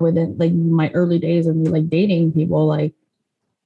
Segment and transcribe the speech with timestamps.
[0.00, 2.92] within like my early days of me like dating people, like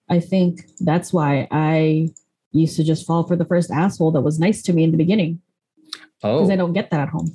[0.08, 2.10] I think that's why I
[2.53, 4.96] used to just fall for the first asshole that was nice to me in the
[4.96, 5.40] beginning
[6.22, 7.32] Oh, because I don't get that at home.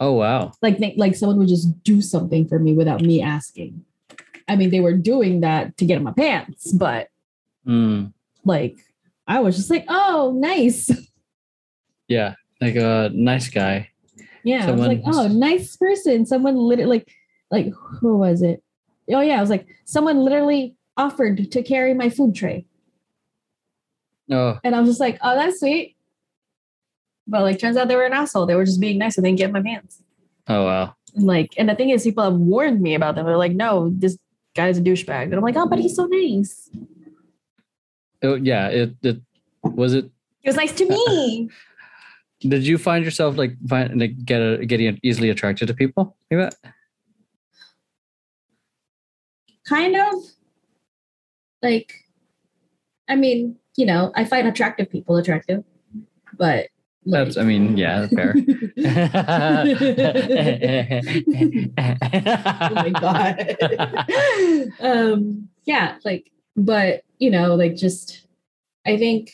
[0.00, 0.52] oh wow.
[0.62, 3.84] Like they, like someone would just do something for me without me asking.
[4.48, 7.08] I mean, they were doing that to get in my pants, but
[7.66, 8.78] Mm, like
[9.26, 10.88] I was just like, oh, nice.
[12.08, 13.90] yeah, like a nice guy.
[14.42, 16.24] Yeah, I was like, oh, nice person.
[16.24, 17.12] Someone literally like
[17.50, 18.62] like who was it?
[19.12, 22.66] Oh yeah, I was like, someone literally offered to carry my food tray.
[24.30, 25.96] Oh, And I was just like, oh, that's sweet.
[27.26, 28.46] But like turns out they were an asshole.
[28.46, 30.02] They were just being nice and they didn't get in my pants.
[30.48, 30.94] oh wow.
[31.14, 33.24] And, like, and the thing is people have warned me about them.
[33.24, 34.18] They're like, no, this
[34.54, 35.24] guy's a douchebag.
[35.24, 36.68] And I'm like, oh, but he's so nice.
[38.22, 38.68] Oh, yeah.
[38.68, 39.20] It, it
[39.62, 40.10] was it.
[40.40, 41.48] He was nice to me.
[42.40, 46.52] Did you find yourself like find like get a, getting easily attracted to people like
[46.62, 46.72] that?
[49.68, 50.24] Kind of.
[51.62, 51.92] Like,
[53.08, 55.64] I mean, you know, I find attractive people attractive,
[56.36, 56.68] but
[57.04, 57.36] like, That's.
[57.36, 58.34] I mean, yeah, fair.
[61.78, 63.56] oh my god
[64.80, 68.26] um yeah like but you know like just
[68.86, 69.32] i think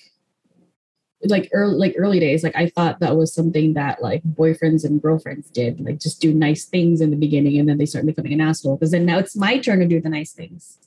[1.24, 5.00] like early like early days like i thought that was something that like boyfriends and
[5.00, 8.32] girlfriends did like just do nice things in the beginning and then they start becoming
[8.32, 10.78] an asshole because then now it's my turn to do the nice things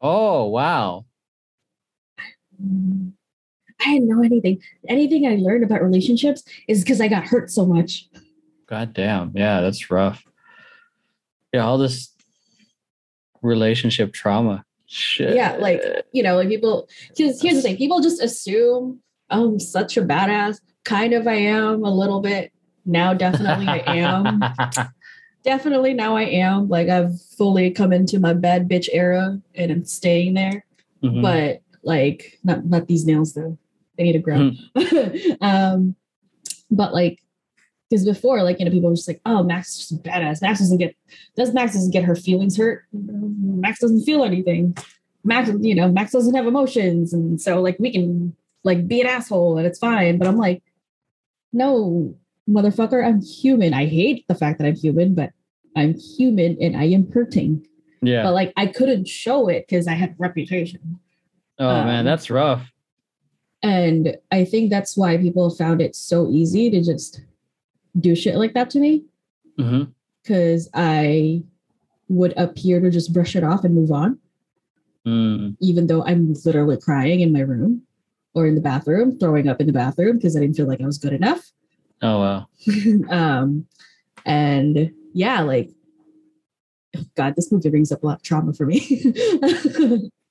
[0.00, 1.04] oh wow.
[3.80, 7.66] I didn't know anything anything i learned about relationships is because i got hurt so
[7.66, 8.08] much
[8.66, 9.32] God damn.
[9.34, 10.24] Yeah, that's rough.
[11.52, 12.10] Yeah, all this
[13.42, 14.64] relationship trauma.
[14.86, 15.34] Shit.
[15.34, 16.88] Yeah, like you know, like people.
[17.16, 20.60] Because here's the thing: people just assume I'm such a badass.
[20.84, 22.52] Kind of, I am a little bit
[22.84, 23.14] now.
[23.14, 24.42] Definitely, I am.
[25.44, 26.68] definitely now, I am.
[26.68, 30.64] Like I've fully come into my bad bitch era, and I'm staying there.
[31.02, 31.22] Mhm.
[31.22, 33.58] But like, not not these nails though.
[33.96, 34.52] They need to grow.
[35.40, 35.96] um,
[36.70, 37.20] but like.
[37.90, 40.40] Because before, like you know, people were just like, "Oh, Max is just a badass.
[40.40, 40.96] Max doesn't get
[41.36, 42.84] does Max doesn't get her feelings hurt.
[42.92, 44.76] Max doesn't feel anything.
[45.22, 49.06] Max, you know, Max doesn't have emotions, and so like we can like be an
[49.06, 50.18] asshole and it's fine.
[50.18, 50.62] But I'm like,
[51.52, 52.14] no,
[52.48, 53.74] motherfucker, I'm human.
[53.74, 55.30] I hate the fact that I'm human, but
[55.76, 57.66] I'm human and I am hurting.
[58.02, 58.22] yeah.
[58.22, 60.98] But like I couldn't show it because I had reputation.
[61.58, 62.70] oh man, um, that's rough.
[63.62, 67.22] And I think that's why people found it so easy to just
[67.98, 69.04] do shit like that to me.
[69.58, 69.84] hmm
[70.26, 71.42] Cause I
[72.08, 74.18] would appear to just brush it off and move on.
[75.06, 75.54] Mm.
[75.60, 77.82] even though I'm literally crying in my room
[78.34, 80.86] or in the bathroom, throwing up in the bathroom because I didn't feel like I
[80.86, 81.50] was good enough.
[82.02, 82.46] Oh wow.
[83.10, 83.66] um,
[84.26, 85.70] and yeah, like,
[87.16, 88.80] God, this movie brings up a lot of trauma for me.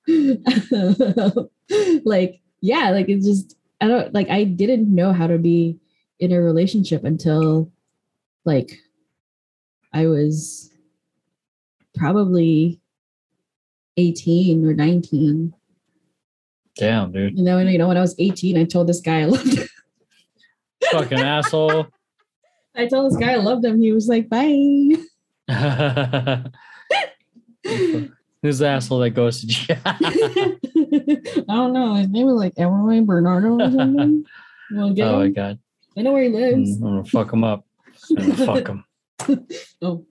[2.04, 5.78] like, yeah, like it's just, I don't like, I didn't know how to be
[6.20, 7.70] in a relationship until
[8.44, 8.78] like
[9.92, 10.70] I was
[11.94, 12.80] probably
[13.96, 15.54] 18 or 19.
[16.76, 17.38] Damn, dude.
[17.38, 19.58] You know, and you know, when I was 18, I told this guy I loved
[19.58, 19.68] him.
[20.90, 21.86] Fucking asshole.
[22.74, 23.80] I told this guy I loved him.
[23.80, 24.96] He was like, bye.
[28.42, 29.78] Who's the asshole that goes to jail?
[29.84, 30.56] I
[31.48, 31.94] don't know.
[31.94, 34.24] His name was like Emily Bernardo or something.
[34.70, 35.58] You wanna get oh my god.
[35.96, 36.78] I know where he lives.
[36.78, 37.64] Mm, I'm gonna fuck him up.
[38.10, 38.84] I'm gonna fuck him.
[39.80, 40.04] Oh.